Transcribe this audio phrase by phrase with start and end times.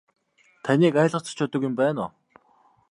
[0.63, 2.11] Таныг айлгаж цочоодог юм байна уу.